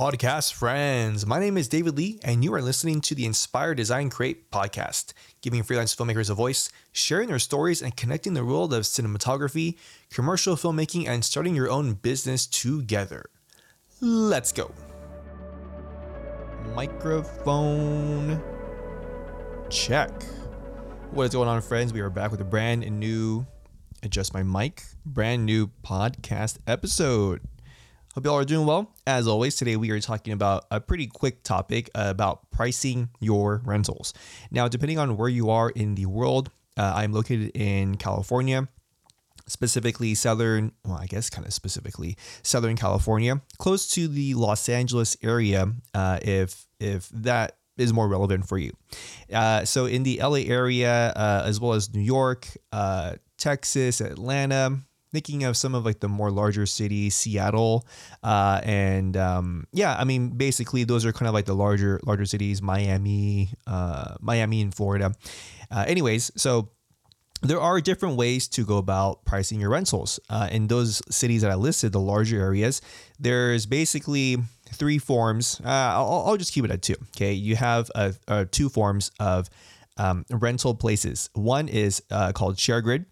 podcast 0.00 0.54
friends. 0.54 1.26
My 1.26 1.38
name 1.38 1.58
is 1.58 1.68
David 1.68 1.98
Lee, 1.98 2.18
and 2.24 2.42
you 2.42 2.54
are 2.54 2.62
listening 2.62 3.02
to 3.02 3.14
the 3.14 3.26
Inspire 3.26 3.74
Design 3.74 4.08
Create 4.08 4.50
podcast, 4.50 5.12
giving 5.42 5.62
freelance 5.62 5.94
filmmakers 5.94 6.30
a 6.30 6.34
voice, 6.34 6.70
sharing 6.90 7.28
their 7.28 7.38
stories, 7.38 7.82
and 7.82 7.94
connecting 7.94 8.32
the 8.32 8.42
world 8.42 8.72
of 8.72 8.84
cinematography, 8.84 9.76
commercial 10.10 10.56
filmmaking, 10.56 11.06
and 11.06 11.22
starting 11.22 11.54
your 11.54 11.68
own 11.70 11.92
business 11.92 12.46
together. 12.46 13.26
Let's 14.00 14.52
go. 14.52 14.72
Microphone 16.74 18.42
check. 19.68 20.10
What 21.10 21.24
is 21.24 21.32
going 21.32 21.50
on, 21.50 21.60
friends? 21.60 21.92
We 21.92 22.00
are 22.00 22.08
back 22.08 22.30
with 22.30 22.40
a 22.40 22.44
brand 22.44 22.90
new 22.90 23.46
adjust 24.02 24.32
my 24.32 24.42
mic, 24.42 24.82
brand 25.04 25.44
new 25.44 25.70
podcast 25.84 26.56
episode. 26.66 27.42
Hope 28.20 28.26
y'all 28.26 28.36
are 28.36 28.44
doing 28.44 28.66
well. 28.66 28.94
As 29.06 29.26
always, 29.26 29.56
today 29.56 29.76
we 29.76 29.88
are 29.92 29.98
talking 29.98 30.34
about 30.34 30.66
a 30.70 30.78
pretty 30.78 31.06
quick 31.06 31.42
topic 31.42 31.88
about 31.94 32.50
pricing 32.50 33.08
your 33.18 33.62
rentals. 33.64 34.12
Now, 34.50 34.68
depending 34.68 34.98
on 34.98 35.16
where 35.16 35.30
you 35.30 35.48
are 35.48 35.70
in 35.70 35.94
the 35.94 36.04
world, 36.04 36.50
uh, 36.76 36.92
I'm 36.96 37.14
located 37.14 37.52
in 37.54 37.96
California, 37.96 38.68
specifically 39.46 40.14
Southern, 40.14 40.72
well, 40.84 40.98
I 40.98 41.06
guess 41.06 41.30
kind 41.30 41.46
of 41.46 41.54
specifically 41.54 42.18
Southern 42.42 42.76
California, 42.76 43.40
close 43.56 43.88
to 43.92 44.06
the 44.06 44.34
Los 44.34 44.68
Angeles 44.68 45.16
area, 45.22 45.72
uh, 45.94 46.18
if 46.20 46.66
if 46.78 47.08
that 47.08 47.56
is 47.78 47.94
more 47.94 48.06
relevant 48.06 48.46
for 48.46 48.58
you. 48.58 48.72
Uh, 49.32 49.64
so 49.64 49.86
in 49.86 50.02
the 50.02 50.20
LA 50.22 50.40
area, 50.40 51.14
uh, 51.16 51.44
as 51.46 51.58
well 51.58 51.72
as 51.72 51.94
New 51.94 52.02
York, 52.02 52.48
uh, 52.70 53.14
Texas, 53.38 54.02
Atlanta, 54.02 54.82
thinking 55.12 55.44
of 55.44 55.56
some 55.56 55.74
of 55.74 55.84
like 55.84 56.00
the 56.00 56.08
more 56.08 56.30
larger 56.30 56.66
cities, 56.66 57.14
Seattle, 57.14 57.86
uh, 58.22 58.60
and 58.62 59.16
um, 59.16 59.66
yeah, 59.72 59.96
I 59.98 60.04
mean 60.04 60.30
basically 60.30 60.84
those 60.84 61.04
are 61.04 61.12
kind 61.12 61.28
of 61.28 61.34
like 61.34 61.46
the 61.46 61.54
larger 61.54 62.00
larger 62.04 62.26
cities, 62.26 62.62
Miami, 62.62 63.50
uh, 63.66 64.14
Miami 64.20 64.62
and 64.62 64.74
Florida. 64.74 65.14
Uh, 65.70 65.84
anyways, 65.86 66.30
so 66.36 66.70
there 67.42 67.60
are 67.60 67.80
different 67.80 68.16
ways 68.16 68.48
to 68.48 68.64
go 68.64 68.76
about 68.76 69.24
pricing 69.24 69.60
your 69.60 69.70
rentals. 69.70 70.20
Uh, 70.28 70.48
in 70.50 70.66
those 70.66 71.00
cities 71.14 71.42
that 71.42 71.50
I 71.50 71.54
listed, 71.54 71.92
the 71.92 72.00
larger 72.00 72.40
areas, 72.40 72.82
there's 73.18 73.66
basically 73.66 74.36
three 74.72 74.98
forms. 74.98 75.60
Uh, 75.64 75.68
I'll, 75.68 76.24
I'll, 76.26 76.36
just 76.36 76.52
keep 76.52 76.64
it 76.64 76.70
at 76.70 76.82
two. 76.82 76.96
Okay, 77.16 77.32
you 77.32 77.56
have 77.56 77.90
uh, 77.94 78.44
two 78.50 78.68
forms 78.68 79.10
of 79.18 79.48
um, 79.96 80.24
rental 80.30 80.74
places. 80.74 81.30
One 81.32 81.68
is 81.68 82.02
called 82.34 82.56
ShareGrid 82.56 83.06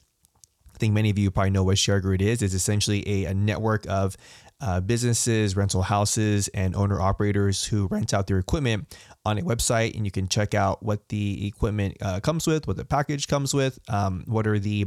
I 0.78 0.80
think 0.80 0.94
many 0.94 1.10
of 1.10 1.18
you 1.18 1.32
probably 1.32 1.50
know 1.50 1.64
what 1.64 1.76
ShareGrid 1.76 2.22
is. 2.22 2.40
It's 2.40 2.54
essentially 2.54 3.02
a, 3.08 3.24
a 3.24 3.34
network 3.34 3.84
of 3.88 4.16
uh, 4.60 4.80
businesses, 4.80 5.56
rental 5.56 5.82
houses, 5.82 6.46
and 6.54 6.76
owner 6.76 7.00
operators 7.00 7.64
who 7.64 7.88
rent 7.88 8.14
out 8.14 8.28
their 8.28 8.38
equipment 8.38 8.96
on 9.24 9.38
a 9.38 9.42
website, 9.42 9.96
and 9.96 10.04
you 10.04 10.12
can 10.12 10.28
check 10.28 10.54
out 10.54 10.80
what 10.80 11.08
the 11.08 11.48
equipment 11.48 11.96
uh, 12.00 12.20
comes 12.20 12.46
with, 12.46 12.68
what 12.68 12.76
the 12.76 12.84
package 12.84 13.26
comes 13.26 13.52
with, 13.52 13.80
um, 13.88 14.22
what 14.28 14.46
are 14.46 14.60
the, 14.60 14.86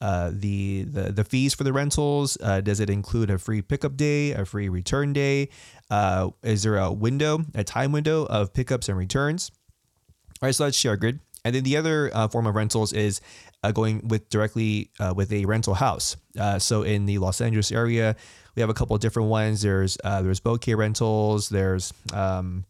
uh, 0.00 0.30
the 0.32 0.84
the 0.84 1.10
the 1.10 1.24
fees 1.24 1.54
for 1.54 1.64
the 1.64 1.72
rentals. 1.72 2.38
Uh, 2.40 2.60
does 2.60 2.78
it 2.78 2.88
include 2.88 3.28
a 3.28 3.36
free 3.36 3.62
pickup 3.62 3.96
day, 3.96 4.30
a 4.30 4.44
free 4.44 4.68
return 4.68 5.12
day? 5.12 5.48
Uh, 5.90 6.30
is 6.44 6.62
there 6.62 6.78
a 6.78 6.92
window, 6.92 7.44
a 7.56 7.64
time 7.64 7.90
window 7.90 8.26
of 8.26 8.54
pickups 8.54 8.88
and 8.88 8.96
returns? 8.96 9.50
All 10.40 10.46
right, 10.46 10.54
so 10.54 10.64
that's 10.64 10.78
ShareGrid. 10.78 11.18
And 11.44 11.54
then 11.56 11.64
the 11.64 11.76
other 11.76 12.10
uh, 12.14 12.28
form 12.28 12.46
of 12.46 12.54
rentals 12.54 12.92
is 12.92 13.20
uh, 13.62 13.72
going 13.72 14.06
with 14.08 14.28
directly 14.28 14.90
uh, 14.98 15.12
with 15.14 15.32
a 15.32 15.44
rental 15.44 15.74
house. 15.74 16.16
Uh, 16.38 16.58
so 16.58 16.82
in 16.82 17.06
the 17.06 17.18
Los 17.18 17.40
Angeles 17.40 17.70
area, 17.70 18.16
we 18.56 18.60
have 18.60 18.70
a 18.70 18.74
couple 18.74 18.94
of 18.94 19.00
different 19.00 19.28
ones. 19.28 19.62
There's 19.62 19.96
uh, 20.04 20.22
there's 20.22 20.40
Bokeh 20.40 20.76
Rentals. 20.76 21.48
There's 21.48 21.92
um, 22.12 22.64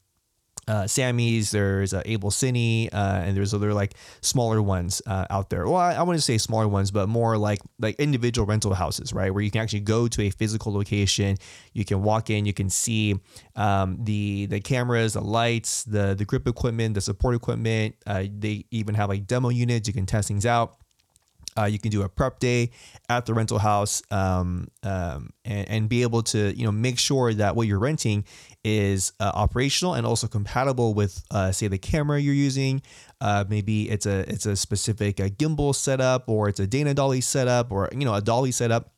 uh, 0.68 0.86
Sammy's, 0.86 1.50
there's 1.50 1.92
uh, 1.92 2.02
AbelCine, 2.02 2.88
and 2.92 3.36
there's 3.36 3.52
other 3.52 3.74
like 3.74 3.94
smaller 4.20 4.62
ones 4.62 5.02
out 5.06 5.50
there. 5.50 5.66
Well, 5.66 5.76
I, 5.76 5.94
I 5.94 6.02
wouldn't 6.02 6.22
say 6.22 6.38
smaller 6.38 6.68
ones, 6.68 6.92
but 6.92 7.08
more 7.08 7.36
like 7.36 7.60
like 7.80 7.96
individual 7.96 8.46
rental 8.46 8.72
houses, 8.74 9.12
right? 9.12 9.32
Where 9.34 9.42
you 9.42 9.50
can 9.50 9.60
actually 9.60 9.80
go 9.80 10.06
to 10.06 10.22
a 10.22 10.30
physical 10.30 10.72
location, 10.72 11.36
you 11.72 11.84
can 11.84 12.02
walk 12.02 12.30
in, 12.30 12.46
you 12.46 12.52
can 12.52 12.70
see 12.70 13.18
um, 13.56 13.98
the 14.04 14.46
the 14.46 14.60
cameras, 14.60 15.14
the 15.14 15.20
lights, 15.20 15.82
the 15.82 16.14
the 16.14 16.24
grip 16.24 16.46
equipment, 16.46 16.94
the 16.94 17.00
support 17.00 17.34
equipment. 17.34 17.96
They 18.06 18.66
even 18.70 18.94
have 18.94 19.08
like 19.08 19.26
demo 19.26 19.48
units. 19.48 19.88
You 19.88 19.94
can 19.94 20.06
test 20.06 20.28
things 20.28 20.46
out. 20.46 20.76
Uh, 21.58 21.64
you 21.64 21.78
can 21.78 21.90
do 21.90 22.02
a 22.02 22.08
prep 22.08 22.38
day 22.38 22.70
at 23.08 23.26
the 23.26 23.34
rental 23.34 23.58
house 23.58 24.02
um, 24.10 24.68
um, 24.82 25.30
and, 25.44 25.68
and 25.68 25.88
be 25.88 26.02
able 26.02 26.22
to 26.22 26.56
you 26.56 26.64
know 26.64 26.72
make 26.72 26.98
sure 26.98 27.34
that 27.34 27.54
what 27.54 27.66
you're 27.66 27.78
renting 27.78 28.24
is 28.64 29.12
uh, 29.20 29.30
operational 29.34 29.94
and 29.94 30.06
also 30.06 30.26
compatible 30.26 30.94
with 30.94 31.22
uh, 31.30 31.52
say 31.52 31.68
the 31.68 31.78
camera 31.78 32.18
you're 32.20 32.34
using. 32.34 32.80
Uh, 33.20 33.44
maybe 33.48 33.88
it's 33.90 34.06
a 34.06 34.20
it's 34.32 34.46
a 34.46 34.56
specific 34.56 35.20
uh, 35.20 35.28
gimbal 35.28 35.74
setup 35.74 36.28
or 36.28 36.48
it's 36.48 36.60
a 36.60 36.66
Dana 36.66 36.94
Dolly 36.94 37.20
setup 37.20 37.70
or 37.70 37.88
you 37.92 38.04
know 38.04 38.14
a 38.14 38.20
dolly 38.20 38.52
setup. 38.52 38.92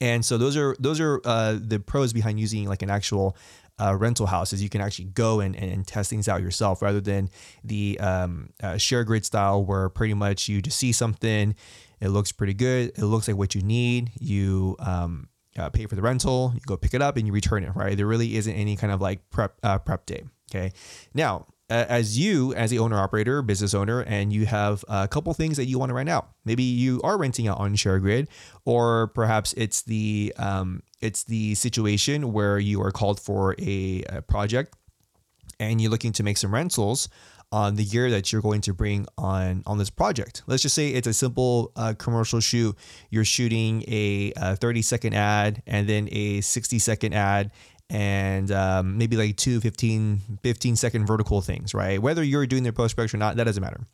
And 0.00 0.24
so 0.24 0.38
those 0.38 0.56
are 0.56 0.76
those 0.78 1.00
are 1.00 1.20
uh, 1.24 1.58
the 1.60 1.80
pros 1.80 2.12
behind 2.12 2.38
using 2.38 2.68
like 2.68 2.82
an 2.82 2.90
actual 2.90 3.36
uh, 3.80 3.94
rental 3.96 4.26
houses, 4.26 4.62
you 4.62 4.68
can 4.68 4.80
actually 4.80 5.06
go 5.06 5.40
and, 5.40 5.54
and, 5.56 5.86
test 5.86 6.10
things 6.10 6.28
out 6.28 6.42
yourself 6.42 6.82
rather 6.82 7.00
than 7.00 7.30
the 7.64 7.98
um, 8.00 8.50
uh, 8.62 8.72
ShareGrid 8.72 9.24
style 9.24 9.64
where 9.64 9.88
pretty 9.88 10.14
much 10.14 10.48
you 10.48 10.60
just 10.60 10.76
see 10.76 10.92
something, 10.92 11.54
it 12.00 12.08
looks 12.08 12.32
pretty 12.32 12.54
good, 12.54 12.92
it 12.96 13.04
looks 13.04 13.28
like 13.28 13.36
what 13.36 13.54
you 13.54 13.62
need, 13.62 14.10
you 14.18 14.76
um, 14.80 15.28
uh, 15.56 15.70
pay 15.70 15.86
for 15.86 15.96
the 15.96 16.02
rental, 16.02 16.52
you 16.54 16.60
go 16.66 16.76
pick 16.76 16.94
it 16.94 17.02
up 17.02 17.16
and 17.16 17.26
you 17.26 17.32
return 17.32 17.64
it, 17.64 17.74
right? 17.74 17.96
There 17.96 18.06
really 18.06 18.36
isn't 18.36 18.52
any 18.52 18.76
kind 18.76 18.92
of 18.92 19.00
like 19.00 19.28
prep 19.30 19.58
uh, 19.62 19.78
prep 19.78 20.06
day. 20.06 20.24
Okay. 20.50 20.72
Now, 21.14 21.46
as 21.70 22.18
you 22.18 22.54
as 22.54 22.70
the 22.70 22.78
owner 22.78 22.98
operator 22.98 23.42
business 23.42 23.74
owner 23.74 24.00
and 24.00 24.32
you 24.32 24.46
have 24.46 24.84
a 24.88 25.06
couple 25.06 25.32
things 25.34 25.56
that 25.56 25.66
you 25.66 25.78
want 25.78 25.90
to 25.90 25.94
rent 25.94 26.08
out 26.08 26.30
maybe 26.44 26.62
you 26.62 27.00
are 27.02 27.18
renting 27.18 27.46
out 27.46 27.58
on 27.58 27.74
ShareGrid 27.74 28.26
or 28.64 29.08
perhaps 29.08 29.52
it's 29.56 29.82
the 29.82 30.32
um, 30.38 30.82
it's 31.00 31.24
the 31.24 31.54
situation 31.54 32.32
where 32.32 32.58
you 32.58 32.80
are 32.82 32.90
called 32.90 33.20
for 33.20 33.54
a, 33.58 34.02
a 34.08 34.22
project 34.22 34.74
and 35.60 35.80
you're 35.80 35.90
looking 35.90 36.12
to 36.12 36.22
make 36.22 36.38
some 36.38 36.54
rentals 36.54 37.08
on 37.50 37.76
the 37.76 37.84
gear 37.84 38.10
that 38.10 38.30
you're 38.30 38.42
going 38.42 38.60
to 38.60 38.74
bring 38.74 39.06
on 39.16 39.62
on 39.66 39.78
this 39.78 39.90
project. 39.90 40.42
Let's 40.46 40.62
just 40.62 40.74
say 40.74 40.88
it's 40.88 41.06
a 41.06 41.14
simple 41.14 41.72
uh, 41.76 41.94
commercial 41.96 42.40
shoot. 42.40 42.76
You're 43.10 43.24
shooting 43.24 43.82
a, 43.88 44.32
a, 44.36 44.56
30 44.56 44.82
second 44.82 45.14
ad 45.14 45.62
and 45.66 45.88
then 45.88 46.08
a 46.12 46.42
60 46.42 46.78
second 46.78 47.14
ad 47.14 47.50
and 47.90 48.50
um, 48.52 48.98
maybe 48.98 49.16
like 49.16 49.36
two 49.36 49.60
15, 49.60 50.38
15 50.42 50.76
second 50.76 51.06
vertical 51.06 51.40
things, 51.40 51.74
right? 51.74 52.00
Whether 52.00 52.22
you're 52.22 52.46
doing 52.46 52.62
the 52.62 52.72
post 52.72 52.96
production 52.96 53.18
or 53.18 53.24
not, 53.24 53.36
that 53.36 53.44
doesn't 53.44 53.62
matter 53.62 53.86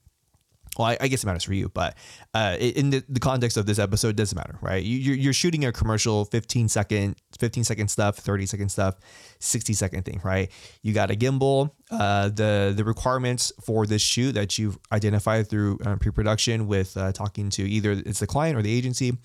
well, 0.79 0.89
I, 0.89 0.97
I, 1.01 1.09
guess 1.09 1.23
it 1.23 1.27
matters 1.27 1.45
for 1.45 1.55
you, 1.55 1.69
but 1.69 1.97
uh, 2.35 2.57
in 2.59 2.91
the, 2.91 3.05
the, 3.09 3.21
context 3.21 3.57
of 3.57 3.67
this 3.67 3.79
episode, 3.79 4.09
it 4.11 4.17
doesn't 4.17 4.37
matter, 4.37 4.59
right? 4.61 4.83
You, 4.83 4.99
you're, 4.99 5.17
you're 5.17 5.33
shooting 5.33 5.65
a 5.65 5.73
commercial 5.73 6.25
15 6.25 6.69
second, 6.69 7.17
15 7.39 7.65
second 7.65 7.89
stuff, 7.89 8.17
30 8.17 8.47
second 8.47 8.69
stuff, 8.71 8.97
60 9.39 9.73
second 9.73 10.05
thing, 10.05 10.21
right? 10.25 10.51
You 10.83 10.93
got 10.93 11.11
a 11.11 11.15
gimbal. 11.15 11.71
Uh, 11.91 12.29
the 12.29 12.73
the 12.75 12.85
requirements 12.85 13.53
for 13.63 13.87
this 13.87 14.03
shoot 14.03 14.33
that 14.33 14.59
you've 14.59 14.79
identified 14.91 15.49
through 15.49 15.79
uh, 15.85 15.97
pre-production 15.97 16.67
with 16.67 16.97
uh, 16.97 17.13
talking 17.13 17.51
to 17.51 17.63
either 17.63 17.93
it's 17.93 18.21
the 18.21 18.27
client 18.27 18.59
or 18.59 18.63
the 18.63 18.73
agency, 18.77 19.17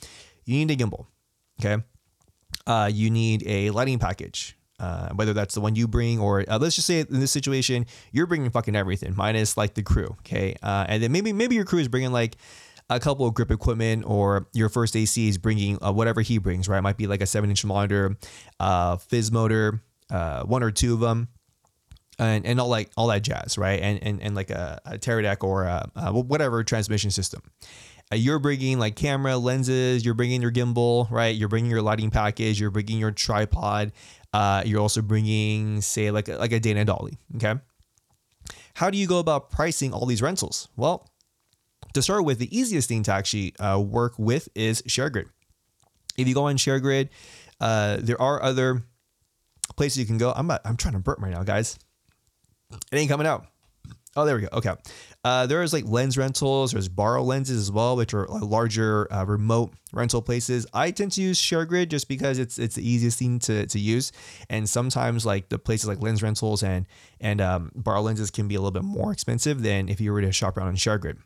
you 0.45 0.65
need 0.65 0.69
a 0.69 0.75
gimbal, 0.75 1.07
okay? 1.59 1.83
Uh, 2.67 2.89
you 2.93 3.09
need 3.09 3.43
a 3.47 3.71
lighting 3.71 3.97
package, 3.97 4.55
uh, 4.79 5.09
whether 5.09 5.33
that's 5.33 5.55
the 5.55 5.61
one 5.61 5.75
you 5.75 5.87
bring 5.87 6.19
or 6.19 6.43
uh, 6.47 6.57
let's 6.57 6.75
just 6.75 6.87
say 6.87 7.01
in 7.01 7.19
this 7.19 7.31
situation 7.31 7.85
you're 8.11 8.25
bringing 8.25 8.49
fucking 8.49 8.75
everything 8.75 9.13
minus 9.15 9.57
like 9.57 9.73
the 9.73 9.83
crew 9.83 10.15
okay? 10.19 10.55
Uh, 10.63 10.85
and 10.87 11.03
then 11.03 11.11
maybe 11.11 11.33
maybe 11.33 11.55
your 11.55 11.65
crew 11.65 11.79
is 11.79 11.87
bringing 11.87 12.11
like 12.11 12.35
a 12.89 12.99
couple 12.99 13.25
of 13.25 13.33
grip 13.33 13.51
equipment 13.51 14.03
or 14.05 14.47
your 14.53 14.69
first 14.69 14.95
AC 14.95 15.27
is 15.27 15.37
bringing 15.37 15.77
uh, 15.83 15.91
whatever 15.91 16.21
he 16.21 16.37
brings 16.37 16.67
right? 16.67 16.79
It 16.79 16.83
might 16.83 16.97
be 16.97 17.07
like 17.07 17.21
a 17.21 17.27
7 17.27 17.49
inch 17.49 17.63
monitor 17.65 18.17
uh, 18.59 18.97
FIZ 18.97 19.31
motor 19.31 19.81
uh, 20.09 20.43
one 20.43 20.63
or 20.63 20.71
two 20.71 20.93
of 20.93 20.99
them 20.99 21.27
and, 22.17 22.45
and 22.45 22.59
all 22.59 22.67
like 22.67 22.89
all 22.97 23.07
that 23.07 23.21
jazz 23.21 23.57
right? 23.57 23.79
And 23.81 24.03
and, 24.03 24.21
and 24.21 24.35
like 24.35 24.49
a, 24.49 24.79
a 24.85 24.97
Teradek 24.97 25.43
or 25.43 25.63
a, 25.63 25.89
a 25.95 26.11
whatever 26.13 26.63
transmission 26.63 27.11
system 27.11 27.41
you're 28.11 28.39
bringing 28.39 28.79
like 28.79 28.95
camera 28.95 29.37
lenses 29.37 30.03
you're 30.03 30.15
bringing 30.15 30.41
your 30.41 30.51
gimbal 30.51 31.09
right 31.11 31.35
you're 31.35 31.47
bringing 31.47 31.69
your 31.69 31.81
lighting 31.81 32.09
package 32.09 32.59
you're 32.59 32.71
bringing 32.71 32.97
your 32.97 33.11
tripod 33.11 33.91
uh, 34.33 34.63
you're 34.65 34.81
also 34.81 35.01
bringing, 35.01 35.81
say, 35.81 36.11
like 36.11 36.27
a, 36.27 36.35
like 36.35 36.51
a 36.51 36.59
Dana 36.59 36.85
Dolly. 36.85 37.17
Okay. 37.35 37.55
How 38.75 38.89
do 38.89 38.97
you 38.97 39.07
go 39.07 39.19
about 39.19 39.49
pricing 39.49 39.93
all 39.93 40.05
these 40.05 40.21
rentals? 40.21 40.69
Well, 40.75 41.09
to 41.93 42.01
start 42.01 42.23
with, 42.25 42.39
the 42.39 42.55
easiest 42.55 42.87
thing 42.87 43.03
to 43.03 43.11
actually 43.11 43.55
uh, 43.57 43.79
work 43.79 44.13
with 44.17 44.47
is 44.55 44.81
ShareGrid. 44.83 45.25
If 46.17 46.27
you 46.27 46.33
go 46.33 46.45
on 46.45 46.57
ShareGrid, 46.57 47.09
uh, 47.59 47.97
there 47.99 48.21
are 48.21 48.41
other 48.41 48.83
places 49.75 49.99
you 49.99 50.05
can 50.05 50.17
go. 50.17 50.31
I'm 50.31 50.51
I'm 50.51 50.77
trying 50.77 50.93
to 50.93 50.99
burp 50.99 51.19
right 51.21 51.31
now, 51.31 51.43
guys. 51.43 51.79
It 52.71 52.97
ain't 52.97 53.09
coming 53.09 53.27
out. 53.27 53.47
Oh, 54.15 54.25
there 54.25 54.35
we 54.35 54.41
go. 54.41 54.47
Okay. 54.53 54.73
Uh, 55.23 55.45
there's 55.45 55.71
like 55.71 55.83
LensRentals. 55.85 56.71
There's 56.71 56.89
BorrowLenses 56.89 57.51
as 57.51 57.71
well, 57.71 57.95
which 57.95 58.13
are 58.13 58.27
larger 58.27 59.11
uh, 59.13 59.23
remote 59.23 59.73
rental 59.93 60.21
places. 60.21 60.65
I 60.73 60.91
tend 60.91 61.11
to 61.13 61.21
use 61.21 61.39
ShareGrid 61.39 61.89
just 61.89 62.07
because 62.07 62.39
it's 62.39 62.57
it's 62.57 62.75
the 62.75 62.87
easiest 62.87 63.19
thing 63.19 63.37
to, 63.39 63.67
to 63.67 63.79
use. 63.79 64.11
And 64.49 64.67
sometimes 64.67 65.25
like 65.25 65.49
the 65.49 65.59
places 65.59 65.87
like 65.87 65.99
LensRentals 65.99 66.63
and 66.63 66.87
and 67.21 67.39
um, 67.39 67.71
BorrowLenses 67.77 68.33
can 68.33 68.47
be 68.47 68.55
a 68.55 68.59
little 68.59 68.71
bit 68.71 68.83
more 68.83 69.11
expensive 69.11 69.61
than 69.61 69.89
if 69.89 70.01
you 70.01 70.11
were 70.11 70.21
to 70.21 70.31
shop 70.31 70.57
around 70.57 70.69
on 70.69 70.75
ShareGrid. 70.75 71.17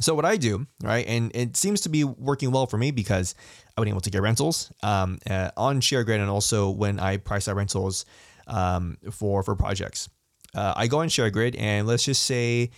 So 0.00 0.14
what 0.14 0.24
I 0.24 0.36
do, 0.38 0.66
right, 0.82 1.06
and 1.06 1.30
it 1.36 1.56
seems 1.56 1.82
to 1.82 1.88
be 1.88 2.02
working 2.02 2.50
well 2.50 2.66
for 2.66 2.78
me 2.78 2.90
because 2.90 3.34
I've 3.76 3.82
been 3.82 3.90
able 3.90 4.00
to 4.00 4.10
get 4.10 4.22
rentals 4.22 4.72
um, 4.82 5.18
uh, 5.28 5.50
on 5.56 5.80
ShareGrid 5.80 6.18
and 6.18 6.30
also 6.30 6.70
when 6.70 6.98
I 6.98 7.18
price 7.18 7.46
out 7.46 7.56
rentals 7.56 8.06
um, 8.48 8.96
for 9.12 9.44
for 9.44 9.54
projects. 9.54 10.08
Uh, 10.54 10.74
I 10.76 10.86
go 10.86 11.00
on 11.00 11.08
ShareGrid 11.08 11.56
and 11.58 11.86
let's 11.86 12.04
just 12.04 12.22
say 12.22 12.70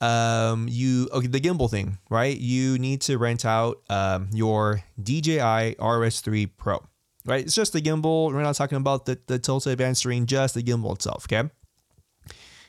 um, 0.00 0.66
you 0.68 1.08
okay 1.12 1.26
the 1.26 1.40
gimbal 1.40 1.70
thing, 1.70 1.98
right? 2.10 2.36
You 2.36 2.78
need 2.78 3.00
to 3.02 3.18
rent 3.18 3.44
out 3.44 3.80
um, 3.88 4.28
your 4.32 4.82
DJI 5.02 5.76
RS3 5.78 6.50
Pro, 6.56 6.84
right? 7.24 7.44
It's 7.44 7.54
just 7.54 7.72
the 7.72 7.80
gimbal. 7.80 8.32
We're 8.32 8.42
not 8.42 8.56
talking 8.56 8.76
about 8.76 9.06
the 9.06 9.18
the 9.26 9.38
Tilta 9.38 9.72
Advanced 9.72 10.04
Ring, 10.04 10.26
just 10.26 10.54
the 10.54 10.62
gimbal 10.62 10.94
itself. 10.94 11.26
Okay. 11.26 11.48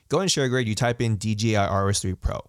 Go 0.08 0.20
on 0.20 0.28
ShareGrid. 0.28 0.68
You 0.68 0.76
type 0.76 1.02
in 1.02 1.18
DJI 1.18 1.56
RS3 1.56 2.20
Pro 2.22 2.42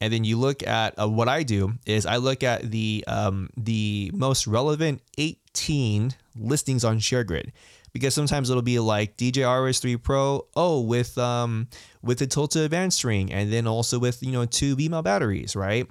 and 0.00 0.12
then 0.12 0.24
you 0.24 0.36
look 0.36 0.66
at 0.66 0.98
uh, 0.98 1.08
what 1.08 1.28
I 1.28 1.42
do 1.42 1.72
is 1.86 2.06
I 2.06 2.16
look 2.16 2.42
at 2.42 2.70
the 2.70 3.04
um, 3.06 3.48
the 3.56 4.10
most 4.14 4.46
relevant 4.46 5.00
18 5.18 6.12
listings 6.36 6.84
on 6.84 6.98
ShareGrid 6.98 7.52
because 7.94 8.12
sometimes 8.12 8.50
it'll 8.50 8.62
be 8.62 8.78
like 8.78 9.16
DJ 9.16 9.36
RS3 9.36 10.02
Pro, 10.02 10.46
oh, 10.54 10.82
with 10.82 11.16
um 11.16 11.68
with 12.02 12.18
the 12.18 12.26
Tilta 12.26 12.62
Advanced 12.66 13.02
Ring, 13.04 13.32
and 13.32 13.50
then 13.50 13.66
also 13.66 13.98
with 13.98 14.22
you 14.22 14.32
know 14.32 14.44
two 14.44 14.76
mount 14.90 15.04
batteries, 15.04 15.56
right? 15.56 15.88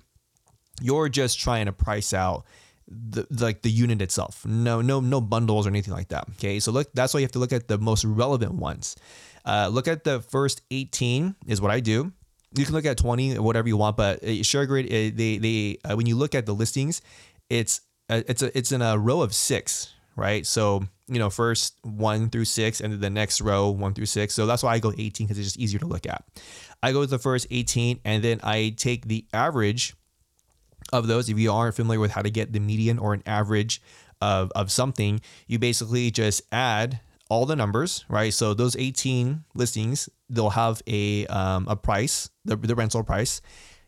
You're 0.80 1.10
just 1.10 1.40
trying 1.40 1.66
to 1.66 1.72
price 1.72 2.14
out 2.14 2.46
the, 2.88 3.26
the, 3.32 3.44
like 3.44 3.64
the 3.64 3.72
unit 3.72 4.02
itself. 4.02 4.46
No, 4.46 4.82
no, 4.82 5.00
no 5.00 5.22
bundles 5.22 5.66
or 5.66 5.70
anything 5.70 5.94
like 5.94 6.10
that. 6.10 6.28
Okay, 6.38 6.60
so 6.60 6.72
look, 6.72 6.92
that's 6.94 7.14
why 7.14 7.22
you 7.22 7.24
have 7.24 7.32
to 7.32 7.40
look 7.40 7.54
at 7.54 7.68
the 7.68 7.80
most 7.80 8.06
relevant 8.06 8.54
ones. 8.54 8.96
Uh, 9.46 9.70
look 9.72 9.88
at 9.88 10.04
the 10.04 10.22
first 10.22 10.62
18 10.72 11.36
is 11.48 11.60
what 11.60 11.72
I 11.72 11.80
do 11.80 12.12
you 12.56 12.66
can 12.66 12.74
look 12.74 12.86
at 12.86 12.98
20 12.98 13.40
whatever 13.40 13.68
you 13.68 13.78
want 13.78 13.98
but 13.98 14.24
uh, 14.24 14.28
ShareGrid 14.28 14.86
uh, 14.86 15.16
they 15.16 15.38
they 15.38 15.78
uh, 15.84 15.96
when 15.96 16.06
you 16.06 16.16
look 16.16 16.36
at 16.36 16.46
the 16.46 16.54
listings 16.54 17.02
it's 17.50 17.82
uh, 18.10 18.22
it's 18.28 18.42
a 18.42 18.56
it's 18.58 18.72
in 18.72 18.82
a 18.82 18.98
row 18.98 19.22
of 19.22 19.34
six 19.34 19.94
right 20.16 20.46
so 20.46 20.84
you 21.14 21.20
know 21.20 21.30
first 21.30 21.78
one 21.84 22.30
through 22.30 22.46
six 22.46 22.82
and 22.82 22.92
then 22.94 23.00
the 23.00 23.10
next 23.10 23.42
row 23.42 23.70
one 23.70 23.94
through 23.94 24.06
six 24.06 24.34
so 24.34 24.46
that's 24.46 24.64
why 24.64 24.74
i 24.74 24.80
go 24.80 24.92
18 24.98 25.28
because 25.28 25.38
it's 25.38 25.48
just 25.48 25.60
easier 25.60 25.80
to 25.80 25.88
look 25.88 26.06
at 26.06 26.24
i 26.82 26.92
go 26.92 27.02
to 27.02 27.08
the 27.08 27.20
first 27.20 27.48
18 27.52 28.00
and 28.04 28.24
then 28.24 28.40
i 28.44 28.74
take 28.78 29.08
the 29.08 29.26
average 29.34 29.96
of 30.92 31.08
those 31.08 31.30
if 31.30 31.40
you 31.40 31.52
aren't 31.52 31.76
familiar 31.76 32.00
with 32.00 32.12
how 32.12 32.22
to 32.22 32.30
get 32.30 32.52
the 32.52 32.60
median 32.60 33.00
or 33.00 33.14
an 33.14 33.24
average 33.26 33.82
of, 34.22 34.52
of 34.56 34.72
something 34.72 35.22
you 35.48 35.60
basically 35.60 36.12
just 36.12 36.42
add 36.52 37.00
all 37.34 37.48
the 37.48 37.56
numbers, 37.56 38.06
right? 38.10 38.32
So 38.32 38.54
those 38.54 38.76
18 38.76 39.44
listings, 39.56 40.08
they'll 40.30 40.52
have 40.52 40.84
a 40.86 41.26
um, 41.28 41.68
a 41.68 41.76
price, 41.76 42.30
the, 42.46 42.56
the 42.56 42.76
rental 42.76 43.04
price. 43.04 43.42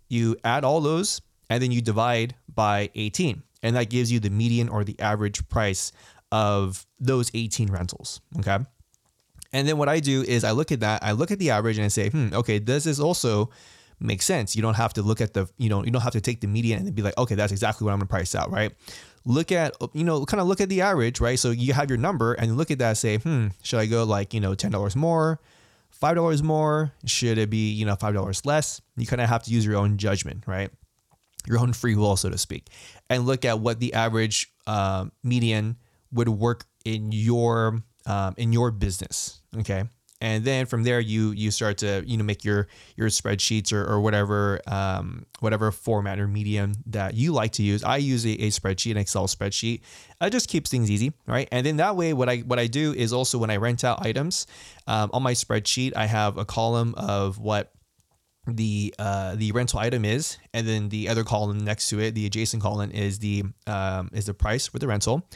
You 0.10 0.36
add 0.44 0.64
all 0.64 0.82
those 0.82 1.22
and 1.50 1.62
then 1.62 1.72
you 1.72 1.82
divide 1.82 2.34
by 2.54 2.90
18. 2.96 3.44
And 3.62 3.76
that 3.76 3.90
gives 3.90 4.12
you 4.12 4.20
the 4.20 4.32
median 4.32 4.70
or 4.70 4.84
the 4.84 5.00
average 5.00 5.48
price 5.50 5.92
of 6.32 6.86
those 7.00 7.32
18 7.34 7.70
rentals. 7.72 8.22
Okay. 8.40 8.58
And 9.54 9.68
then 9.68 9.78
what 9.78 9.88
I 9.88 10.00
do 10.00 10.22
is 10.24 10.44
I 10.44 10.52
look 10.52 10.72
at 10.72 10.82
that, 10.82 11.04
I 11.04 11.14
look 11.14 11.32
at 11.32 11.40
the 11.40 11.52
average 11.52 11.78
and 11.78 11.86
I 11.86 11.90
say, 11.90 12.10
hmm, 12.10 12.30
okay, 12.34 12.60
this 12.60 13.00
also 13.00 13.50
make 14.00 14.22
sense? 14.22 14.56
You 14.56 14.62
don't 14.62 14.76
have 14.76 14.94
to 14.94 15.02
look 15.02 15.22
at 15.22 15.34
the, 15.34 15.48
you 15.58 15.70
know, 15.70 15.84
you 15.84 15.92
don't 15.92 16.02
have 16.02 16.14
to 16.14 16.22
take 16.22 16.42
the 16.42 16.48
median 16.48 16.86
and 16.86 16.94
be 16.96 17.02
like, 17.02 17.18
okay, 17.18 17.36
that's 17.36 17.54
exactly 17.54 17.86
what 17.86 17.94
I'm 17.94 18.00
gonna 18.00 18.08
price 18.08 18.36
out, 18.36 18.52
right? 18.52 18.74
look 19.26 19.52
at 19.52 19.76
you 19.94 20.04
know 20.04 20.24
kind 20.26 20.40
of 20.40 20.48
look 20.48 20.62
at 20.62 20.70
the 20.70 20.82
average 20.82 21.20
right 21.20 21.40
so 21.40 21.50
you 21.50 21.74
have 21.74 21.90
your 21.90 21.98
number 21.98 22.34
and 22.34 22.56
look 22.58 22.72
at 22.72 22.78
that 22.78 22.96
say 22.96 23.18
hmm 23.18 23.48
should 23.64 23.80
i 23.80 23.86
go 23.86 24.04
like 24.04 24.34
you 24.34 24.40
know 24.40 24.54
$10 24.54 24.96
more 24.96 25.40
$5 26.02 26.44
more 26.44 26.92
should 27.06 27.38
it 27.38 27.50
be 27.50 27.72
you 27.72 27.86
know 27.86 27.96
$5 27.96 28.46
less 28.46 28.82
you 28.96 29.08
kind 29.08 29.22
of 29.22 29.30
have 29.30 29.44
to 29.44 29.52
use 29.52 29.66
your 29.66 29.78
own 29.78 29.98
judgment 29.98 30.44
right 30.46 30.70
your 31.48 31.60
own 31.60 31.74
free 31.74 31.96
will 31.96 32.16
so 32.16 32.30
to 32.30 32.38
speak 32.38 32.68
and 33.10 33.26
look 33.26 33.46
at 33.46 33.60
what 33.60 33.80
the 33.80 33.94
average 33.94 34.52
uh, 34.68 35.06
median 35.24 35.78
would 36.16 36.30
work 36.30 36.66
in 36.84 37.12
your 37.12 37.84
um, 38.08 38.34
in 38.38 38.52
your 38.52 38.72
business 38.72 39.42
okay? 39.60 39.84
And 40.22 40.46
then 40.46 40.66
from 40.66 40.84
there 40.84 41.00
you 41.00 41.32
you 41.32 41.52
start 41.52 41.78
to 41.80 42.04
you 42.06 42.18
know 42.18 42.24
make 42.24 42.46
your 42.46 42.68
your 42.96 43.10
spreadsheets 43.10 43.74
or, 43.74 43.86
or 43.86 44.00
whatever 44.00 44.62
um, 44.66 45.26
whatever 45.40 45.72
format 45.72 46.20
or 46.20 46.28
medium 46.28 46.74
that 46.88 47.16
you 47.16 47.34
like 47.34 47.52
to 47.54 47.64
use. 47.64 47.84
I 47.84 47.98
use 47.98 48.26
a, 48.26 48.32
a 48.32 48.50
spreadsheet 48.50 48.92
an 48.92 48.98
excel 48.98 49.28
spreadsheet. 49.28 49.82
It 50.22 50.30
just 50.32 50.50
keeps 50.50 50.72
things 50.72 50.90
easy 50.90 51.14
right? 51.28 51.50
And 51.52 51.66
then 51.66 51.78
that 51.78 51.96
way 51.98 52.14
what 52.14 52.30
i 52.30 52.38
what 52.38 52.60
i 52.60 52.68
do 52.68 52.94
is 52.94 53.12
also 53.12 53.38
when 53.38 53.50
i 53.50 53.58
rent 53.58 53.84
out 53.84 54.06
items 54.06 54.48
um, 54.88 55.10
on 55.14 55.22
my 55.22 55.34
spreadsheet 55.34 55.94
i 55.96 56.06
have 56.06 56.38
a 56.38 56.46
column 56.46 56.96
of 56.98 57.38
what 57.38 57.75
the 58.48 58.94
uh, 59.00 59.36
the 59.36 59.52
rental 59.52 59.80
item 59.80 60.06
is, 60.06 60.38
and 60.54 60.68
then 60.68 60.90
the 60.90 61.10
other 61.10 61.24
column 61.24 61.58
next 61.58 61.90
to 61.90 62.00
it, 62.00 62.14
the 62.14 62.26
adjacent 62.26 62.62
column 62.62 62.92
is 62.92 63.20
the 63.20 63.44
um, 63.68 64.10
is 64.14 64.26
the 64.26 64.34
price 64.34 64.68
for 64.68 64.80
the 64.80 64.88
rental, 64.88 65.28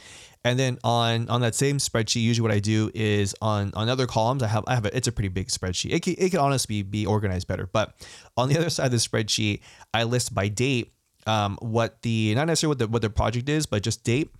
and 0.43 0.59
then 0.59 0.77
on 0.83 1.29
on 1.29 1.41
that 1.41 1.55
same 1.55 1.77
spreadsheet, 1.77 2.21
usually 2.21 2.47
what 2.47 2.55
I 2.55 2.59
do 2.59 2.91
is 2.93 3.35
on 3.41 3.71
on 3.75 3.89
other 3.89 4.07
columns, 4.07 4.43
I 4.43 4.47
have 4.47 4.63
I 4.67 4.75
have 4.75 4.85
a, 4.85 4.95
it's 4.95 5.07
a 5.07 5.11
pretty 5.11 5.29
big 5.29 5.47
spreadsheet. 5.47 5.91
It 5.91 6.03
can, 6.03 6.15
it 6.17 6.29
can 6.29 6.39
honestly 6.39 6.81
be, 6.83 7.05
organized 7.05 7.47
better, 7.47 7.67
but 7.67 7.95
on 8.37 8.49
the 8.49 8.57
other 8.57 8.69
side 8.69 8.85
of 8.85 8.91
the 8.91 8.97
spreadsheet, 8.97 9.61
I 9.93 10.03
list 10.03 10.33
by 10.33 10.47
date 10.47 10.93
um, 11.25 11.57
what 11.61 12.01
the 12.03 12.35
not 12.35 12.47
necessarily 12.47 12.71
what 12.71 12.79
the 12.79 12.87
what 12.87 13.01
the 13.01 13.09
project 13.09 13.49
is, 13.49 13.65
but 13.65 13.83
just 13.83 14.03
date 14.03 14.31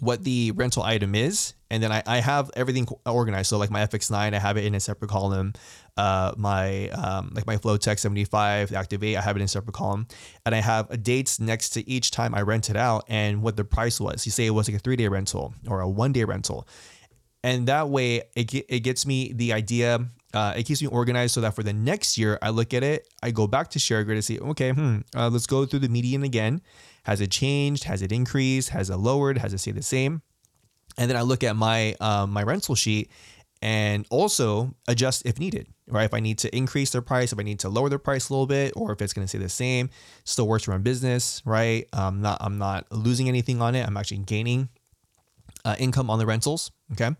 what 0.00 0.24
the 0.24 0.52
rental 0.52 0.82
item 0.82 1.14
is, 1.14 1.54
and 1.72 1.82
then 1.82 1.90
I, 1.90 2.02
I 2.06 2.18
have 2.18 2.50
everything 2.54 2.86
organized. 3.06 3.48
So 3.48 3.56
like 3.56 3.70
my 3.70 3.80
FX9, 3.86 4.34
I 4.34 4.38
have 4.38 4.58
it 4.58 4.66
in 4.66 4.74
a 4.74 4.80
separate 4.80 5.10
column. 5.10 5.54
Uh, 5.96 6.32
my 6.36 6.90
um, 6.90 7.32
like 7.34 7.46
my 7.46 7.56
Flowtech 7.56 7.98
75, 7.98 8.68
the 8.68 8.76
aktiv8, 8.76 9.16
I 9.16 9.20
have 9.22 9.36
it 9.36 9.40
in 9.40 9.46
a 9.46 9.48
separate 9.48 9.72
column, 9.72 10.06
and 10.44 10.54
I 10.54 10.60
have 10.60 11.02
dates 11.02 11.40
next 11.40 11.70
to 11.70 11.88
each 11.88 12.10
time 12.10 12.34
I 12.34 12.42
rent 12.42 12.68
it 12.68 12.76
out 12.76 13.04
and 13.08 13.42
what 13.42 13.56
the 13.56 13.64
price 13.64 13.98
was. 13.98 14.26
You 14.26 14.32
say 14.32 14.44
it 14.44 14.50
was 14.50 14.68
like 14.68 14.76
a 14.76 14.80
three 14.80 14.96
day 14.96 15.08
rental 15.08 15.54
or 15.66 15.80
a 15.80 15.88
one 15.88 16.12
day 16.12 16.24
rental, 16.24 16.68
and 17.42 17.66
that 17.68 17.88
way 17.88 18.22
it 18.36 18.52
it 18.68 18.80
gets 18.80 19.06
me 19.06 19.32
the 19.32 19.54
idea. 19.54 20.06
Uh, 20.34 20.54
it 20.56 20.64
keeps 20.64 20.80
me 20.80 20.88
organized 20.88 21.34
so 21.34 21.42
that 21.42 21.54
for 21.54 21.62
the 21.62 21.74
next 21.74 22.16
year 22.16 22.38
I 22.40 22.50
look 22.50 22.72
at 22.72 22.82
it, 22.82 23.06
I 23.22 23.32
go 23.32 23.46
back 23.46 23.68
to 23.70 23.78
ShareGrid 23.78 24.12
and 24.12 24.24
see, 24.24 24.40
okay, 24.40 24.70
hmm, 24.70 25.00
uh, 25.14 25.28
let's 25.28 25.46
go 25.46 25.66
through 25.66 25.80
the 25.80 25.90
median 25.90 26.22
again 26.22 26.62
has 27.04 27.20
it 27.20 27.30
changed? 27.30 27.84
Has 27.84 28.02
it 28.02 28.12
increased? 28.12 28.70
Has 28.70 28.90
it 28.90 28.96
lowered? 28.96 29.38
Has 29.38 29.52
it 29.52 29.58
stayed 29.58 29.74
the 29.74 29.82
same? 29.82 30.22
And 30.98 31.10
then 31.10 31.16
I 31.16 31.22
look 31.22 31.42
at 31.42 31.56
my 31.56 31.94
um, 32.00 32.30
my 32.30 32.42
rental 32.42 32.74
sheet 32.74 33.10
and 33.62 34.06
also 34.10 34.74
adjust 34.88 35.22
if 35.24 35.38
needed, 35.38 35.68
right? 35.86 36.04
If 36.04 36.14
I 36.14 36.20
need 36.20 36.38
to 36.38 36.54
increase 36.54 36.90
their 36.90 37.00
price, 37.00 37.32
if 37.32 37.38
I 37.38 37.44
need 37.44 37.60
to 37.60 37.68
lower 37.68 37.88
their 37.88 37.98
price 37.98 38.28
a 38.28 38.32
little 38.32 38.46
bit, 38.46 38.72
or 38.74 38.92
if 38.92 39.00
it's 39.00 39.12
going 39.12 39.24
to 39.24 39.28
stay 39.28 39.38
the 39.38 39.48
same, 39.48 39.88
still 40.24 40.48
works 40.48 40.64
for 40.64 40.72
my 40.72 40.78
business, 40.78 41.40
right? 41.44 41.88
I'm 41.92 42.20
not 42.20 42.38
I'm 42.40 42.58
not 42.58 42.90
losing 42.90 43.28
anything 43.28 43.62
on 43.62 43.74
it. 43.74 43.86
I'm 43.86 43.96
actually 43.96 44.18
gaining 44.18 44.68
uh, 45.64 45.76
income 45.78 46.10
on 46.10 46.18
the 46.18 46.26
rentals, 46.26 46.72
okay? 46.92 47.10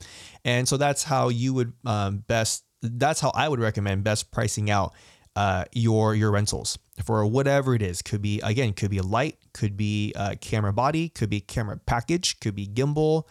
And 0.44 0.68
so 0.68 0.76
that's 0.76 1.04
how 1.04 1.28
you 1.28 1.54
would 1.54 1.72
um, 1.86 2.18
best. 2.26 2.64
That's 2.82 3.20
how 3.20 3.30
I 3.34 3.48
would 3.48 3.60
recommend 3.60 4.02
best 4.02 4.32
pricing 4.32 4.68
out 4.68 4.92
uh, 5.36 5.64
your 5.72 6.14
your 6.14 6.32
rentals 6.32 6.78
for 7.04 7.24
whatever 7.24 7.74
it 7.74 7.82
is. 7.82 8.02
Could 8.02 8.22
be 8.22 8.40
again, 8.40 8.72
could 8.72 8.90
be 8.90 8.98
a 8.98 9.04
light, 9.04 9.38
could 9.52 9.76
be 9.76 10.12
a 10.16 10.36
camera 10.36 10.72
body, 10.72 11.08
could 11.08 11.30
be 11.30 11.40
camera 11.40 11.78
package, 11.86 12.40
could 12.40 12.54
be 12.56 12.66
gimbal, 12.66 13.24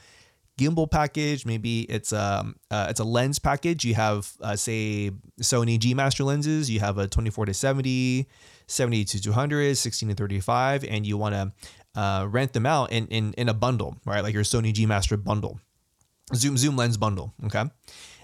gimbal 0.61 0.89
package. 0.89 1.45
Maybe 1.45 1.81
it's 1.81 2.13
um, 2.13 2.55
uh, 2.69 2.87
it's 2.89 2.99
a 2.99 3.03
lens 3.03 3.39
package. 3.39 3.83
You 3.83 3.95
have 3.95 4.31
uh, 4.41 4.55
say 4.55 5.11
Sony 5.41 5.79
G 5.79 5.93
Master 5.93 6.23
lenses. 6.23 6.69
You 6.69 6.79
have 6.79 6.97
a 6.97 7.07
24 7.07 7.47
to 7.47 7.53
70, 7.53 8.27
70 8.67 9.05
to 9.05 9.21
200, 9.21 9.77
16 9.77 10.09
to 10.09 10.15
35, 10.15 10.83
and 10.83 11.05
you 11.05 11.17
want 11.17 11.35
to 11.35 11.99
uh, 11.99 12.27
rent 12.29 12.53
them 12.53 12.65
out 12.65 12.91
in, 12.91 13.07
in 13.07 13.33
in 13.33 13.49
a 13.49 13.53
bundle, 13.53 13.97
right? 14.05 14.21
Like 14.21 14.33
your 14.33 14.43
Sony 14.43 14.73
G 14.73 14.85
Master 14.85 15.17
bundle, 15.17 15.59
zoom 16.35 16.57
zoom 16.57 16.75
lens 16.75 16.97
bundle. 16.97 17.33
Okay. 17.45 17.63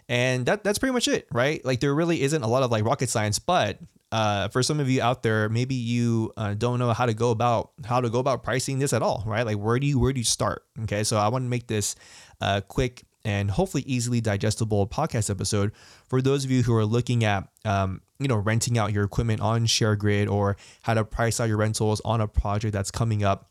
And 0.10 0.46
that 0.46 0.64
that's 0.64 0.80
pretty 0.80 0.94
much 0.94 1.08
it, 1.10 1.28
right? 1.34 1.64
Like 1.66 1.82
there 1.82 1.94
really 1.94 2.22
isn't 2.22 2.42
a 2.42 2.48
lot 2.48 2.64
of 2.64 2.72
like 2.72 2.86
rocket 2.86 3.10
science, 3.10 3.40
but 3.40 3.80
uh, 4.12 4.48
for 4.50 4.64
some 4.64 4.80
of 4.80 4.90
you 4.90 5.02
out 5.02 5.22
there, 5.22 5.50
maybe 5.50 5.76
you 5.76 6.32
uh, 6.38 6.54
don't 6.54 6.80
know 6.80 6.94
how 6.94 7.06
to 7.06 7.14
go 7.14 7.32
about 7.32 7.72
how 7.86 8.00
to 8.00 8.10
go 8.10 8.20
about 8.20 8.44
pricing 8.44 8.80
this 8.80 8.94
at 8.94 9.02
all, 9.02 9.24
right? 9.26 9.46
Like 9.46 9.58
where 9.58 9.80
do 9.80 9.88
you 9.88 10.00
where 10.00 10.14
do 10.14 10.20
you 10.20 10.26
start? 10.26 10.64
Okay, 10.84 11.04
so 11.04 11.18
I 11.18 11.28
want 11.28 11.44
to 11.44 11.50
make 11.50 11.68
this 11.68 11.96
uh, 12.42 12.62
quick 12.68 13.04
and 13.26 13.52
hopefully 13.52 13.84
easily 13.86 14.22
digestible 14.22 14.88
podcast 14.88 15.30
episode 15.30 15.72
for 16.08 16.22
those 16.22 16.46
of 16.46 16.52
you 16.52 16.64
who 16.64 16.74
are 16.74 16.86
looking 16.86 17.24
at 17.24 17.48
um, 17.66 18.02
you 18.20 18.28
know 18.28 18.38
renting 18.38 18.78
out 18.78 18.94
your 18.94 19.04
equipment 19.04 19.42
on 19.42 19.66
ShareGrid 19.66 20.30
or 20.30 20.58
how 20.82 20.94
to 20.94 21.04
price 21.04 21.40
out 21.40 21.50
your 21.50 21.58
rentals 21.58 22.02
on 22.06 22.22
a 22.22 22.28
project 22.28 22.74
that's 22.74 22.92
coming 22.92 23.24
up. 23.24 23.50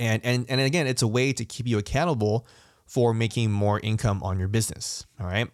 And 0.00 0.24
and 0.24 0.46
and 0.48 0.60
again, 0.60 0.86
it's 0.86 1.02
a 1.02 1.08
way 1.08 1.32
to 1.32 1.44
keep 1.44 1.66
you 1.66 1.78
accountable 1.78 2.46
for 2.86 3.14
making 3.14 3.50
more 3.50 3.80
income 3.80 4.22
on 4.22 4.38
your 4.38 4.48
business. 4.48 5.06
All 5.20 5.26
right. 5.26 5.48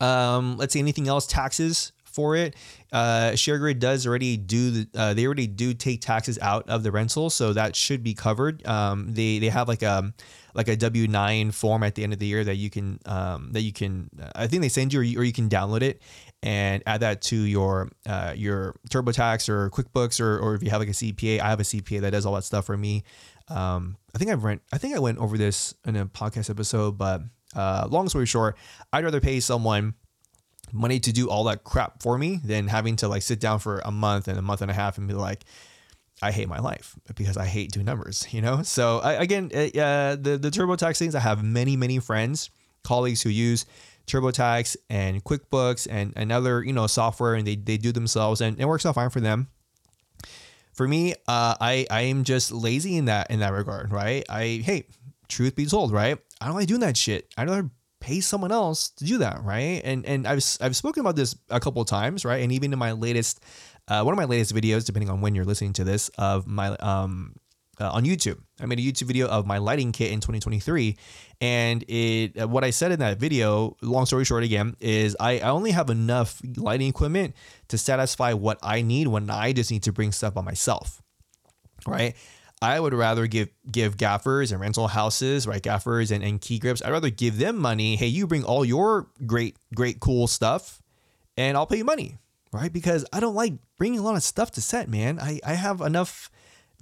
Um, 0.00 0.56
let's 0.56 0.72
see 0.72 0.78
anything 0.78 1.08
else. 1.08 1.26
Taxes 1.26 1.92
for 2.12 2.36
it. 2.36 2.56
Uh, 2.92 3.30
ShareGrid 3.32 3.78
does 3.78 4.06
already 4.06 4.36
do 4.36 4.70
the, 4.70 4.88
uh, 4.94 5.14
they 5.14 5.24
already 5.26 5.46
do 5.46 5.74
take 5.74 6.00
taxes 6.00 6.38
out 6.40 6.68
of 6.68 6.82
the 6.82 6.90
rental, 6.90 7.30
so 7.30 7.52
that 7.52 7.76
should 7.76 8.02
be 8.02 8.14
covered. 8.14 8.66
Um, 8.66 9.12
they 9.12 9.38
they 9.38 9.48
have 9.48 9.68
like 9.68 9.82
a 9.82 10.12
like 10.54 10.68
a 10.68 10.76
W 10.76 11.06
nine 11.06 11.50
form 11.50 11.82
at 11.82 11.94
the 11.94 12.02
end 12.02 12.12
of 12.12 12.18
the 12.18 12.26
year 12.26 12.44
that 12.44 12.56
you 12.56 12.70
can 12.70 12.98
um, 13.06 13.52
that 13.52 13.62
you 13.62 13.72
can 13.72 14.10
I 14.34 14.46
think 14.46 14.62
they 14.62 14.68
send 14.68 14.92
you 14.92 15.00
or, 15.00 15.02
you 15.02 15.20
or 15.20 15.24
you 15.24 15.32
can 15.32 15.48
download 15.48 15.82
it 15.82 16.02
and 16.42 16.82
add 16.86 17.00
that 17.00 17.22
to 17.22 17.36
your 17.36 17.90
uh, 18.06 18.34
your 18.36 18.74
TurboTax 18.90 19.48
or 19.48 19.70
QuickBooks 19.70 20.20
or 20.20 20.38
or 20.38 20.54
if 20.54 20.62
you 20.62 20.70
have 20.70 20.80
like 20.80 20.88
a 20.88 20.92
CPA. 20.92 21.40
I 21.40 21.48
have 21.48 21.60
a 21.60 21.64
CPA 21.64 22.00
that 22.02 22.10
does 22.10 22.26
all 22.26 22.34
that 22.34 22.44
stuff 22.44 22.66
for 22.66 22.76
me. 22.76 23.04
Um, 23.48 23.96
I 24.14 24.18
think 24.18 24.30
I've 24.30 24.42
went 24.42 24.62
I 24.72 24.78
think 24.78 24.94
I 24.94 24.98
went 24.98 25.18
over 25.18 25.36
this 25.36 25.74
in 25.84 25.96
a 25.96 26.06
podcast 26.06 26.50
episode, 26.50 26.98
but 26.98 27.22
uh, 27.54 27.86
long 27.90 28.08
story 28.08 28.26
short, 28.26 28.56
I'd 28.92 29.04
rather 29.04 29.20
pay 29.20 29.40
someone 29.40 29.94
money 30.72 31.00
to 31.00 31.12
do 31.12 31.28
all 31.28 31.44
that 31.44 31.64
crap 31.64 32.02
for 32.02 32.18
me 32.18 32.40
than 32.44 32.68
having 32.68 32.96
to 32.96 33.08
like 33.08 33.22
sit 33.22 33.40
down 33.40 33.58
for 33.58 33.80
a 33.80 33.90
month 33.90 34.28
and 34.28 34.38
a 34.38 34.42
month 34.42 34.62
and 34.62 34.70
a 34.70 34.74
half 34.74 34.98
and 34.98 35.08
be 35.08 35.14
like, 35.14 35.44
I 36.22 36.32
hate 36.32 36.48
my 36.48 36.58
life 36.58 36.96
because 37.14 37.36
I 37.36 37.46
hate 37.46 37.72
doing 37.72 37.86
numbers, 37.86 38.26
you 38.32 38.42
know? 38.42 38.62
So 38.62 38.98
I, 38.98 39.14
again, 39.14 39.50
uh, 39.54 40.16
the, 40.16 40.38
the 40.40 40.50
TurboTax 40.50 40.98
things, 40.98 41.14
I 41.14 41.20
have 41.20 41.42
many, 41.42 41.76
many 41.76 41.98
friends, 41.98 42.50
colleagues 42.84 43.22
who 43.22 43.30
use 43.30 43.66
TurboTax 44.06 44.76
and 44.88 45.22
QuickBooks 45.24 45.86
and 45.90 46.12
another, 46.16 46.62
you 46.62 46.72
know, 46.72 46.86
software 46.86 47.34
and 47.34 47.46
they, 47.46 47.56
they 47.56 47.76
do 47.76 47.92
themselves 47.92 48.40
and 48.40 48.58
it 48.60 48.66
works 48.66 48.84
out 48.84 48.94
fine 48.94 49.10
for 49.10 49.20
them. 49.20 49.48
For 50.72 50.86
me, 50.86 51.12
uh, 51.28 51.56
I, 51.60 51.86
I 51.90 52.02
am 52.02 52.24
just 52.24 52.52
lazy 52.52 52.96
in 52.96 53.06
that, 53.06 53.30
in 53.30 53.40
that 53.40 53.52
regard, 53.52 53.90
right? 53.92 54.24
I, 54.28 54.62
hey, 54.64 54.86
truth 55.28 55.54
be 55.54 55.66
told, 55.66 55.92
right? 55.92 56.18
I 56.40 56.46
don't 56.46 56.54
like 56.54 56.68
doing 56.68 56.80
that 56.80 56.96
shit. 56.96 57.32
I'd 57.36 57.48
rather 57.48 57.70
pay 58.00 58.20
someone 58.20 58.50
else 58.50 58.88
to 58.90 59.04
do 59.04 59.18
that, 59.18 59.42
right? 59.44 59.80
And 59.84 60.04
and 60.06 60.26
I've 60.26 60.42
I've 60.60 60.76
spoken 60.76 61.00
about 61.00 61.16
this 61.16 61.36
a 61.50 61.60
couple 61.60 61.82
of 61.82 61.88
times, 61.88 62.24
right? 62.24 62.42
And 62.42 62.50
even 62.52 62.72
in 62.72 62.78
my 62.78 62.92
latest, 62.92 63.40
uh, 63.88 64.02
one 64.02 64.12
of 64.12 64.18
my 64.18 64.24
latest 64.24 64.54
videos, 64.54 64.84
depending 64.84 65.10
on 65.10 65.20
when 65.20 65.34
you're 65.34 65.44
listening 65.44 65.74
to 65.74 65.84
this, 65.84 66.08
of 66.18 66.46
my 66.46 66.68
um 66.76 67.34
uh, 67.80 67.90
on 67.90 68.04
YouTube, 68.04 68.38
I 68.60 68.66
made 68.66 68.78
a 68.78 68.82
YouTube 68.82 69.06
video 69.06 69.26
of 69.26 69.46
my 69.46 69.56
lighting 69.56 69.92
kit 69.92 70.12
in 70.12 70.20
2023, 70.20 70.96
and 71.40 71.82
it 71.88 72.40
uh, 72.40 72.48
what 72.48 72.64
I 72.64 72.70
said 72.70 72.92
in 72.92 73.00
that 73.00 73.18
video, 73.18 73.76
long 73.82 74.06
story 74.06 74.24
short, 74.24 74.44
again, 74.44 74.76
is 74.80 75.16
I, 75.20 75.38
I 75.38 75.50
only 75.50 75.70
have 75.70 75.88
enough 75.90 76.40
lighting 76.56 76.88
equipment 76.88 77.34
to 77.68 77.78
satisfy 77.78 78.32
what 78.32 78.58
I 78.62 78.82
need 78.82 79.08
when 79.08 79.30
I 79.30 79.52
just 79.52 79.70
need 79.70 79.84
to 79.84 79.92
bring 79.92 80.12
stuff 80.12 80.34
by 80.34 80.42
myself, 80.42 81.00
right? 81.86 82.16
I 82.62 82.78
would 82.78 82.92
rather 82.92 83.26
give 83.26 83.48
give 83.70 83.96
gaffers 83.96 84.52
and 84.52 84.60
rental 84.60 84.88
houses, 84.88 85.46
right? 85.46 85.62
Gaffers 85.62 86.10
and, 86.10 86.22
and 86.22 86.40
key 86.40 86.58
grips. 86.58 86.82
I'd 86.82 86.90
rather 86.90 87.10
give 87.10 87.38
them 87.38 87.56
money. 87.56 87.96
Hey, 87.96 88.06
you 88.06 88.26
bring 88.26 88.44
all 88.44 88.64
your 88.64 89.08
great, 89.26 89.56
great, 89.74 90.00
cool 90.00 90.26
stuff, 90.26 90.82
and 91.36 91.56
I'll 91.56 91.66
pay 91.66 91.78
you 91.78 91.84
money, 91.84 92.18
right? 92.52 92.72
Because 92.72 93.06
I 93.12 93.20
don't 93.20 93.34
like 93.34 93.54
bringing 93.78 93.98
a 93.98 94.02
lot 94.02 94.16
of 94.16 94.22
stuff 94.22 94.50
to 94.52 94.60
set, 94.60 94.88
man. 94.88 95.18
I, 95.18 95.40
I 95.44 95.54
have 95.54 95.80
enough, 95.80 96.30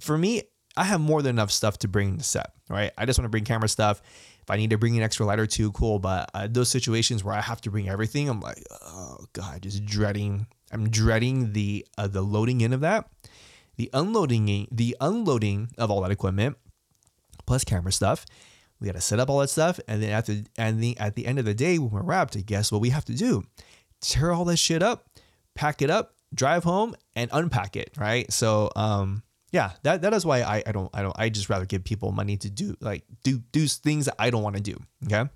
for 0.01 0.17
me, 0.17 0.43
I 0.75 0.83
have 0.83 0.99
more 0.99 1.21
than 1.21 1.35
enough 1.35 1.51
stuff 1.51 1.79
to 1.79 1.87
bring 1.87 2.17
to 2.17 2.23
set, 2.23 2.51
right? 2.69 2.91
I 2.97 3.05
just 3.05 3.17
want 3.17 3.25
to 3.25 3.29
bring 3.29 3.45
camera 3.45 3.69
stuff. 3.69 4.01
If 4.41 4.49
I 4.49 4.57
need 4.57 4.71
to 4.71 4.77
bring 4.77 4.97
an 4.97 5.03
extra 5.03 5.25
light 5.25 5.39
or 5.39 5.47
two, 5.47 5.71
cool. 5.71 5.99
But 5.99 6.29
uh, 6.33 6.47
those 6.49 6.69
situations 6.69 7.23
where 7.23 7.35
I 7.35 7.41
have 7.41 7.61
to 7.61 7.71
bring 7.71 7.87
everything, 7.87 8.27
I'm 8.27 8.41
like, 8.41 8.63
oh 8.81 9.25
god, 9.31 9.61
just 9.61 9.85
dreading. 9.85 10.47
I'm 10.71 10.89
dreading 10.89 11.53
the 11.53 11.85
uh, 11.97 12.07
the 12.07 12.21
loading 12.21 12.61
in 12.61 12.73
of 12.73 12.81
that 12.81 13.09
the 13.79 13.89
unloading 13.93 14.67
the 14.69 14.95
unloading 14.99 15.69
of 15.77 15.89
all 15.89 16.01
that 16.01 16.11
equipment 16.11 16.57
plus 17.47 17.63
camera 17.63 17.93
stuff. 17.93 18.25
We 18.79 18.85
got 18.87 18.95
to 18.95 19.01
set 19.01 19.21
up 19.21 19.29
all 19.29 19.39
that 19.39 19.49
stuff, 19.49 19.79
and 19.87 20.03
then 20.03 20.09
at 20.09 20.25
the 20.25 20.43
and 20.57 20.83
the 20.83 20.97
at 20.99 21.15
the 21.15 21.25
end 21.25 21.39
of 21.39 21.45
the 21.45 21.53
day 21.53 21.79
when 21.79 21.89
we're 21.89 22.03
wrapped, 22.03 22.45
guess 22.45 22.73
what 22.73 22.81
we 22.81 22.89
have 22.89 23.05
to 23.05 23.13
do? 23.13 23.43
Tear 24.01 24.33
all 24.33 24.43
that 24.45 24.57
shit 24.57 24.83
up, 24.83 25.07
pack 25.55 25.81
it 25.81 25.89
up, 25.89 26.13
drive 26.33 26.65
home, 26.65 26.93
and 27.15 27.29
unpack 27.31 27.77
it. 27.77 27.91
Right. 27.97 28.31
So 28.31 28.69
um 28.75 29.23
yeah, 29.53 29.71
that 29.83 30.01
that 30.01 30.13
is 30.13 30.25
why 30.25 30.41
I, 30.41 30.61
I 30.67 30.73
don't 30.73 30.89
I 30.93 31.01
don't 31.01 31.17
I 31.17 31.29
just 31.29 31.49
rather 31.49 31.65
give 31.65 31.85
people 31.85 32.11
money 32.11 32.35
to 32.35 32.49
do 32.49 32.75
like 32.81 33.03
do 33.23 33.39
do 33.53 33.65
things 33.65 34.05
that 34.05 34.15
I 34.19 34.29
don't 34.29 34.43
want 34.43 34.57
to 34.57 34.61
do. 34.61 34.77
Okay. 35.05 35.29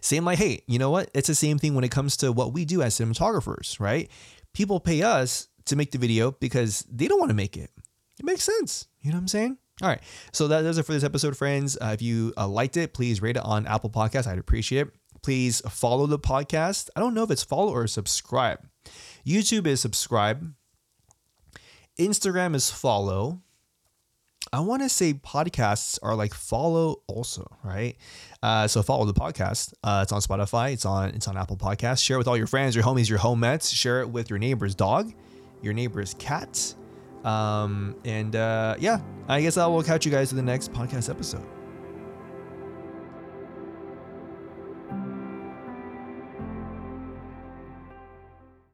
Same 0.00 0.24
like, 0.24 0.38
hey, 0.38 0.62
you 0.68 0.78
know 0.78 0.90
what? 0.90 1.10
It's 1.12 1.26
the 1.26 1.34
same 1.34 1.58
thing 1.58 1.74
when 1.74 1.82
it 1.82 1.90
comes 1.90 2.16
to 2.18 2.30
what 2.30 2.52
we 2.52 2.64
do 2.64 2.82
as 2.82 2.94
cinematographers, 2.94 3.80
right? 3.80 4.08
People 4.52 4.78
pay 4.78 5.02
us 5.02 5.48
to 5.66 5.76
make 5.76 5.90
the 5.90 5.98
video 5.98 6.32
because 6.32 6.84
they 6.90 7.08
don't 7.08 7.18
want 7.18 7.30
to 7.30 7.34
make 7.34 7.56
it. 7.56 7.70
It 8.18 8.24
makes 8.24 8.44
sense. 8.44 8.86
You 9.00 9.10
know 9.10 9.16
what 9.16 9.22
I'm 9.22 9.28
saying? 9.28 9.58
All 9.80 9.88
right. 9.88 10.00
So 10.32 10.48
that 10.48 10.62
does 10.62 10.78
it 10.78 10.84
for 10.84 10.92
this 10.92 11.04
episode, 11.04 11.36
friends. 11.36 11.76
Uh, 11.80 11.90
if 11.92 12.02
you 12.02 12.32
uh, 12.36 12.46
liked 12.46 12.76
it, 12.76 12.94
please 12.94 13.22
rate 13.22 13.36
it 13.36 13.44
on 13.44 13.66
Apple 13.66 13.90
Podcasts. 13.90 14.26
I'd 14.26 14.38
appreciate 14.38 14.88
it. 14.88 14.94
Please 15.22 15.60
follow 15.68 16.06
the 16.06 16.18
podcast. 16.18 16.90
I 16.94 17.00
don't 17.00 17.14
know 17.14 17.22
if 17.22 17.30
it's 17.30 17.42
follow 17.42 17.72
or 17.72 17.86
subscribe. 17.86 18.60
YouTube 19.26 19.66
is 19.66 19.80
subscribe. 19.80 20.52
Instagram 21.98 22.54
is 22.54 22.70
follow. 22.70 23.40
I 24.52 24.60
want 24.60 24.82
to 24.82 24.88
say 24.88 25.14
podcasts 25.14 25.98
are 26.02 26.14
like 26.14 26.34
follow 26.34 27.02
also, 27.06 27.46
right? 27.62 27.96
Uh, 28.42 28.66
so 28.66 28.82
follow 28.82 29.04
the 29.04 29.14
podcast. 29.14 29.72
Uh, 29.82 30.00
it's 30.02 30.12
on 30.12 30.20
Spotify. 30.20 30.72
It's 30.72 30.84
on 30.84 31.10
it's 31.10 31.28
on 31.28 31.36
Apple 31.36 31.56
Podcasts. 31.56 32.04
Share 32.04 32.16
it 32.16 32.18
with 32.18 32.28
all 32.28 32.36
your 32.36 32.48
friends, 32.48 32.74
your 32.74 32.84
homies, 32.84 33.08
your 33.08 33.20
homettes. 33.20 33.72
Share 33.72 34.00
it 34.00 34.10
with 34.10 34.28
your 34.28 34.38
neighbor's 34.38 34.74
dog 34.74 35.12
your 35.62 35.72
neighbor's 35.72 36.14
cat. 36.14 36.74
Um, 37.24 37.94
and 38.04 38.34
uh, 38.34 38.76
yeah, 38.78 39.00
I 39.28 39.40
guess 39.40 39.56
I 39.56 39.66
will 39.66 39.82
catch 39.82 40.04
you 40.04 40.12
guys 40.12 40.32
in 40.32 40.36
the 40.36 40.42
next 40.42 40.72
podcast 40.72 41.08
episode. 41.08 41.46